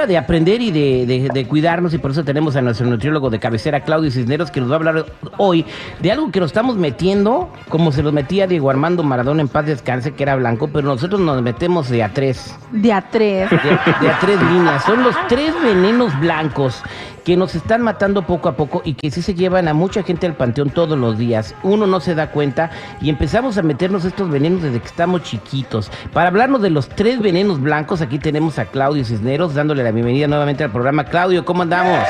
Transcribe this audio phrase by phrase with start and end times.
[0.00, 3.82] Hora de aprender y de, cuidarnos y por eso tenemos a nuestro nutriólogo de cabecera,
[3.82, 5.66] Claudio Cisneros, que nos va a hablar hoy
[6.00, 9.66] de algo que nos estamos metiendo, como se lo metía Diego Armando Maradona en paz
[9.66, 12.56] descanse, que era blanco, pero nosotros nos metemos de a tres.
[12.72, 13.50] De a tres.
[13.50, 14.82] De, a tres líneas.
[14.84, 16.82] Son los tres venenos blancos
[17.24, 20.26] que nos están matando poco a poco y que sí se llevan a mucha gente
[20.26, 21.54] al panteón todos los días.
[21.62, 25.90] Uno no se da cuenta y empezamos a meternos estos venenos desde que estamos chiquitos.
[26.12, 30.26] Para hablarnos de los tres venenos blancos, aquí tenemos a Claudio Cisneros dándole la bienvenida
[30.26, 31.04] nuevamente al programa.
[31.04, 32.00] Claudio, ¿cómo andamos?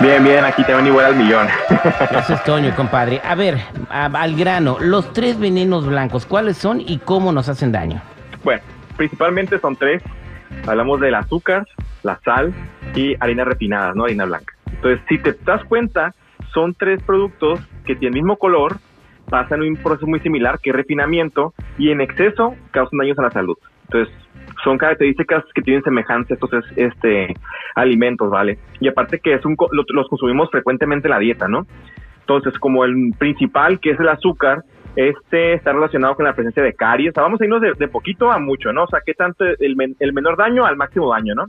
[0.00, 1.46] Bien, bien, aquí te van igual al millón.
[2.10, 3.20] Gracias, Toño, compadre.
[3.24, 3.58] A ver,
[3.90, 8.00] al grano, los tres venenos blancos, ¿cuáles son y cómo nos hacen daño?
[8.42, 8.62] Bueno,
[8.96, 10.02] principalmente son tres.
[10.66, 11.66] Hablamos del azúcar,
[12.02, 12.52] la sal
[12.94, 14.04] y harina refinada, ¿no?
[14.04, 14.54] Harina blanca.
[14.72, 16.14] Entonces, si te das cuenta,
[16.52, 18.78] son tres productos que tienen el mismo color,
[19.28, 23.56] pasan un proceso muy similar que refinamiento y en exceso causan daños a la salud.
[23.84, 24.14] Entonces,
[24.64, 27.34] son características que tienen semejanza a estos este,
[27.74, 28.58] alimentos, ¿vale?
[28.80, 31.66] Y aparte que es un, los consumimos frecuentemente en la dieta, ¿no?
[32.20, 34.62] Entonces, como el principal, que es el azúcar,
[34.96, 37.10] este está relacionado con la presencia de caries.
[37.10, 38.84] O sea, vamos a irnos de, poquito a mucho, ¿no?
[38.84, 41.46] O sea, ¿qué tanto el, el menor daño al máximo daño, ¿no?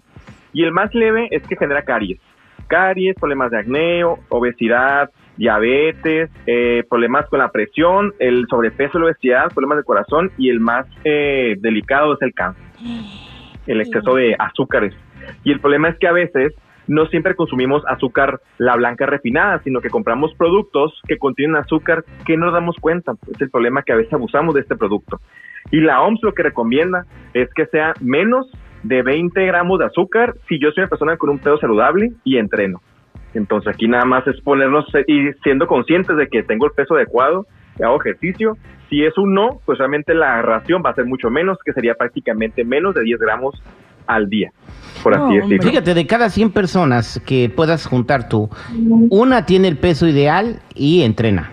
[0.53, 2.19] Y el más leve es que genera caries.
[2.67, 9.51] Caries, problemas de acneo, obesidad, diabetes, eh, problemas con la presión, el sobrepeso, la obesidad,
[9.53, 12.63] problemas de corazón y el más eh, delicado es el cáncer,
[13.67, 14.93] el exceso de azúcares.
[15.43, 16.53] Y el problema es que a veces
[16.87, 22.37] no siempre consumimos azúcar la blanca refinada, sino que compramos productos que contienen azúcar que
[22.37, 23.13] no nos damos cuenta.
[23.33, 25.19] Es el problema que a veces abusamos de este producto.
[25.71, 28.49] Y la OMS lo que recomienda es que sea menos
[28.83, 32.37] de 20 gramos de azúcar si yo soy una persona con un peso saludable y
[32.37, 32.81] entreno.
[33.33, 37.45] Entonces aquí nada más es ponernos y siendo conscientes de que tengo el peso adecuado,
[37.81, 38.57] hago ejercicio.
[38.91, 41.95] Si es un no, pues realmente la ración va a ser mucho menos, que sería
[41.95, 43.55] prácticamente menos de 10 gramos
[44.05, 44.51] al día,
[45.01, 45.63] por así decirlo.
[45.63, 48.49] Fíjate, de cada 100 personas que puedas juntar tú,
[49.09, 51.51] una tiene el peso ideal y entrena.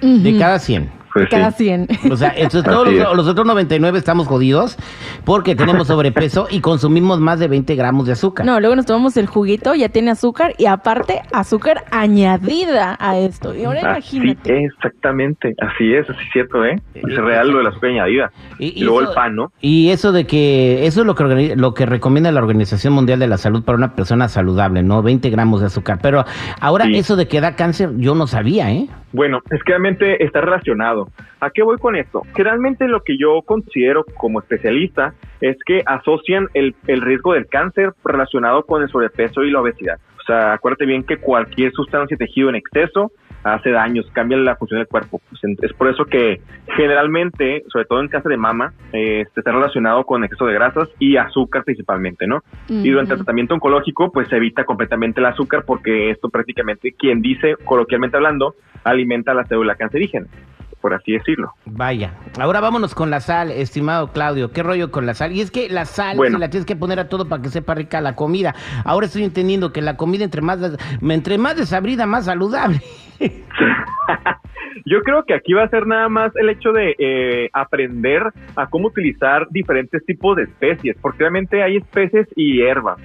[0.00, 0.97] De cada 100.
[1.18, 1.88] Pues cada 100.
[2.10, 4.76] O sea, todos los, otros 99 estamos jodidos
[5.24, 8.46] porque tenemos sobrepeso y consumimos más de 20 gramos de azúcar.
[8.46, 13.54] No, luego nos tomamos el juguito, ya tiene azúcar y aparte azúcar añadida a esto.
[13.54, 14.64] Y ahora imagínate.
[14.64, 16.80] exactamente, así es, así es cierto, ¿eh?
[16.94, 18.30] Es real lo de la azúcar añadida.
[18.58, 19.52] Y, luego el pan, ¿no?
[19.60, 23.26] Y eso de que, eso es lo que, lo que recomienda la Organización Mundial de
[23.26, 25.02] la Salud para una persona saludable, ¿no?
[25.02, 25.98] 20 gramos de azúcar.
[26.02, 26.24] Pero
[26.60, 28.88] ahora eso de que da cáncer, yo no sabía, ¿eh?
[29.12, 31.07] Bueno, es que realmente está relacionado.
[31.40, 32.22] ¿A qué voy con esto?
[32.34, 37.46] Que realmente lo que yo considero como especialista es que asocian el, el riesgo del
[37.46, 39.98] cáncer relacionado con el sobrepeso y la obesidad.
[40.20, 43.12] O sea, acuérdate bien que cualquier sustancia y tejido en exceso
[43.44, 45.20] hace daños, cambia la función del cuerpo.
[45.28, 46.40] Pues, es por eso que
[46.76, 51.16] generalmente, sobre todo en cáncer de mama, eh, está relacionado con exceso de grasas y
[51.16, 52.42] azúcar principalmente, ¿no?
[52.68, 57.22] Y durante el tratamiento oncológico, pues se evita completamente el azúcar porque esto prácticamente, quien
[57.22, 58.54] dice, coloquialmente hablando,
[58.84, 60.26] alimenta la célula cancerígena
[60.78, 61.52] por así decirlo.
[61.66, 64.52] Vaya, ahora vámonos con la sal, estimado Claudio.
[64.52, 65.32] ¿Qué rollo con la sal?
[65.32, 67.74] Y es que la sal se la tienes que poner a todo para que sepa
[67.74, 68.54] rica la comida.
[68.84, 70.58] Ahora estoy entendiendo que la comida entre más
[71.00, 72.80] entre más desabrida, más saludable.
[74.84, 78.22] Yo creo que aquí va a ser nada más el hecho de eh, aprender
[78.56, 82.98] a cómo utilizar diferentes tipos de especies, porque realmente hay especies y hierbas.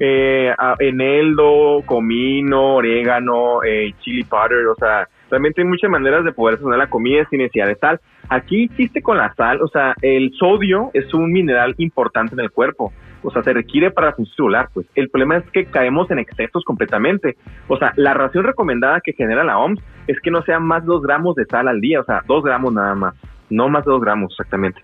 [0.00, 6.56] Eh, eneldo, comino, orégano, eh, chili powder, o sea, realmente hay muchas maneras de poder
[6.56, 8.00] sazonar la comida sin necesidad de sal.
[8.28, 12.50] Aquí existe con la sal, o sea, el sodio es un mineral importante en el
[12.50, 14.86] cuerpo o sea, se requiere para función celular, pues.
[14.94, 17.36] El problema es que caemos en excesos completamente.
[17.66, 20.88] O sea, la ración recomendada que genera la OMS es que no sea más de
[20.88, 23.14] dos gramos de sal al día, o sea, dos gramos nada más,
[23.50, 24.80] no más de dos gramos exactamente.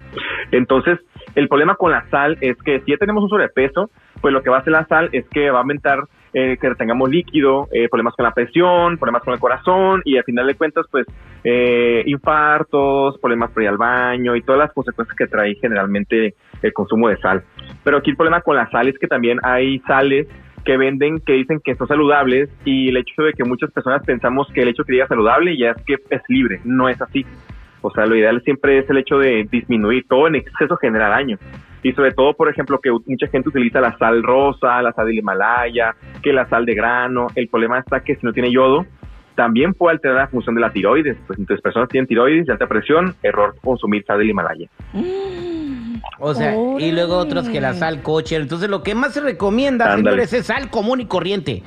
[0.50, 0.98] Entonces,
[1.34, 3.90] el problema con la sal es que si ya tenemos un sobrepeso,
[4.20, 6.04] pues lo que va a hacer la sal es que va a aumentar
[6.34, 10.24] eh, que tengamos líquido, eh, problemas con la presión, problemas con el corazón y al
[10.24, 11.06] final de cuentas, pues,
[11.44, 16.72] eh, infartos, problemas por ir al baño y todas las consecuencias que trae generalmente el
[16.72, 17.44] consumo de sal.
[17.84, 20.26] Pero aquí el problema con la sal es que también hay sales
[20.64, 24.48] que venden que dicen que son saludables y el hecho de que muchas personas pensamos
[24.52, 27.24] que el hecho que diga saludable ya es que es libre, no es así.
[27.86, 31.36] O sea, lo ideal siempre es el hecho de disminuir todo en exceso genera daño.
[31.82, 35.18] Y sobre todo, por ejemplo, que mucha gente utiliza la sal rosa, la sal del
[35.18, 37.26] Himalaya, que la sal de grano.
[37.34, 38.86] El problema está que si no tiene yodo,
[39.34, 41.18] también puede alterar la función de la tiroides.
[41.26, 44.66] Pues entonces personas tienen tiroides y alta presión, error consumir sal del Himalaya.
[46.20, 48.36] O sea, y luego otros que la sal coche.
[48.36, 51.62] Entonces lo que más se recomienda, señores, es sal común y corriente.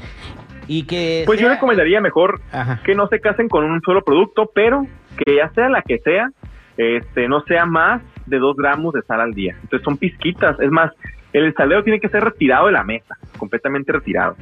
[0.67, 2.41] Y que pues yo recomendaría mejor
[2.83, 4.81] que no se casen con un solo producto, pero
[5.17, 6.29] que ya sea la que sea,
[6.77, 9.55] este, no sea más de dos gramos de sal al día.
[9.61, 10.59] Entonces son pizquitas.
[10.59, 10.91] Es más,
[11.33, 14.35] el salero tiene que ser retirado de la mesa, completamente retirado.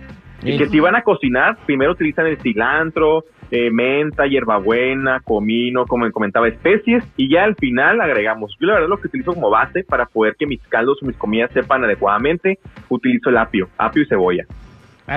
[0.43, 6.11] Y que si van a cocinar, primero utilizan el cilantro, eh, menta, hierbabuena, comino, como
[6.11, 8.55] comentaba, especies, y ya al final agregamos.
[8.59, 11.17] Yo la verdad lo que utilizo como base para poder que mis caldos o mis
[11.17, 14.45] comidas sepan adecuadamente, utilizo el apio, apio y cebolla.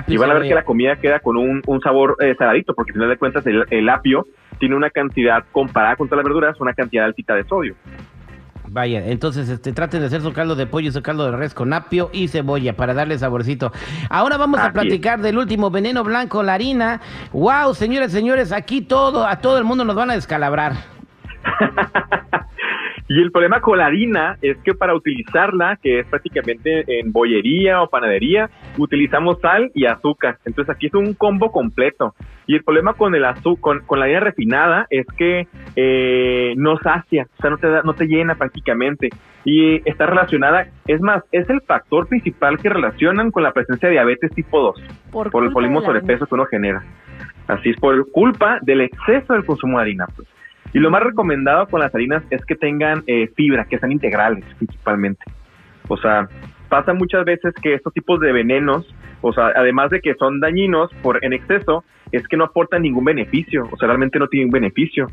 [0.07, 2.95] y van a ver que la comida queda con un, sabor eh, saladito, porque al
[2.95, 4.27] final de cuentas el, el apio
[4.59, 7.75] tiene una cantidad, comparada con todas las verduras, una cantidad altita de sodio.
[8.71, 11.55] Vaya, entonces este, traten de hacer su caldo de pollo y su caldo de res
[11.55, 13.73] con apio y cebolla para darle saborcito.
[14.11, 17.01] Ahora vamos a platicar del último veneno blanco, la harina.
[17.33, 20.75] Wow, señores, señores, aquí todo, a todo el mundo nos van a descalabrar.
[23.09, 27.81] Y el problema con la harina es que para utilizarla, que es prácticamente en bollería
[27.81, 30.37] o panadería, utilizamos sal y azúcar.
[30.45, 32.15] Entonces aquí es un combo completo.
[32.47, 37.27] Y el problema con el azúcar, con, la harina refinada es que eh, no sacia,
[37.39, 39.09] o sea, no te, no te llena prácticamente.
[39.43, 43.95] Y está relacionada, es más, es el factor principal que relacionan con la presencia de
[43.95, 46.83] diabetes tipo 2, por, por el polismo sobrepeso que uno genera.
[47.47, 50.07] Así es por culpa del exceso del consumo de harina.
[50.15, 50.29] Pues.
[50.73, 54.44] Y lo más recomendado con las harinas es que tengan eh, fibra, que sean integrales
[54.59, 55.25] principalmente.
[55.88, 56.29] O sea,
[56.69, 60.91] pasa muchas veces que estos tipos de venenos, o sea, además de que son dañinos
[61.03, 65.09] por en exceso, es que no aportan ningún beneficio, o sea, realmente no tienen beneficio.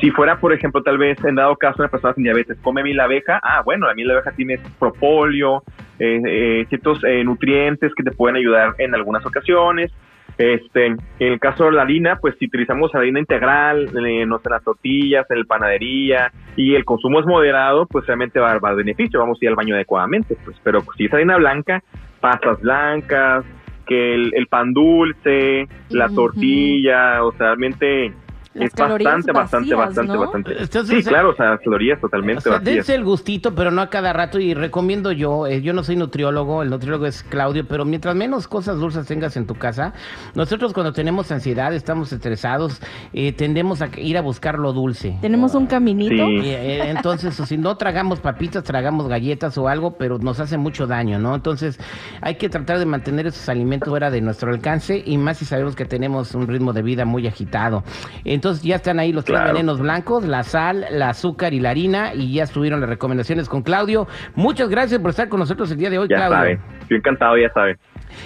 [0.00, 3.00] Si fuera, por ejemplo, tal vez en dado caso una persona sin diabetes come miel
[3.00, 5.62] abeja, ah, bueno, la miel abeja tiene propóleo,
[5.98, 9.92] eh, eh, ciertos nutrientes que te pueden ayudar en algunas ocasiones,
[10.38, 14.50] este, en el caso de la harina, pues si utilizamos harina integral, eh, no sé,
[14.50, 18.76] las tortillas, en la panadería, y el consumo es moderado, pues realmente va a dar
[18.76, 21.82] beneficio, vamos a ir al baño adecuadamente, pues, pero si es harina blanca,
[22.20, 23.44] pastas blancas,
[23.86, 28.12] que el, pan dulce, la tortilla, o sea, realmente
[28.58, 30.86] es bastante, bastante, bastante, bastante.
[30.86, 34.38] sí, claro, o sea, calorías totalmente o sea, el gustito, pero no a cada rato.
[34.38, 38.48] Y recomiendo yo, eh, yo no soy nutriólogo, el nutriólogo es Claudio, pero mientras menos
[38.48, 39.92] cosas dulces tengas en tu casa,
[40.34, 42.80] nosotros cuando tenemos ansiedad, estamos estresados,
[43.12, 45.18] eh, tendemos a ir a buscar lo dulce.
[45.20, 46.14] Tenemos un caminito.
[46.14, 51.18] Eh, entonces, si no tragamos papitas, tragamos galletas o algo, pero nos hace mucho daño,
[51.18, 51.34] ¿no?
[51.34, 51.78] Entonces,
[52.20, 55.76] hay que tratar de mantener esos alimentos fuera de nuestro alcance y más si sabemos
[55.76, 57.84] que tenemos un ritmo de vida muy agitado.
[58.24, 61.70] Entonces, entonces ya están ahí los tres venenos blancos, la sal, la azúcar y la
[61.70, 64.06] harina, y ya estuvieron las recomendaciones con Claudio.
[64.36, 66.36] Muchas gracias por estar con nosotros el día de hoy, ya Claudio.
[66.36, 66.60] Sabe.
[66.82, 67.76] Estoy encantado, ya sabe.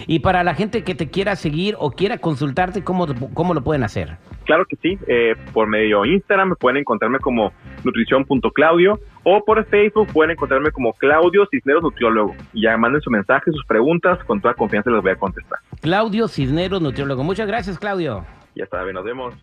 [0.07, 3.83] Y para la gente que te quiera seguir o quiera consultarte, ¿cómo, cómo lo pueden
[3.83, 4.19] hacer?
[4.45, 7.51] Claro que sí, eh, por medio de Instagram pueden encontrarme como
[7.83, 12.35] nutrición.claudio o por Facebook pueden encontrarme como Claudio Cisneros Nutriólogo.
[12.53, 15.61] Y ya manden su mensaje, sus preguntas, con toda confianza les voy a contestar.
[15.81, 17.25] Claudio Cisneros Nutriólogo.
[17.25, 18.27] Muchas gracias, Claudio.
[18.55, 19.35] Ya saben, nos vemos.